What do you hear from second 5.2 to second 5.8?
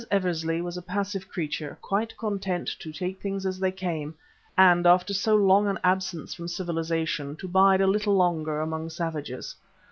long an